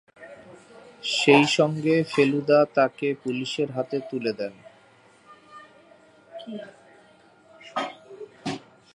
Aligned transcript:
সেইসঙ্গে 1.13 1.95
ফেলুদা 2.03 2.59
তাকে 2.75 3.07
পুলিশের 3.23 3.69
হাতে 3.71 3.97
তুলে 4.09 4.31
দেন। 4.39 4.53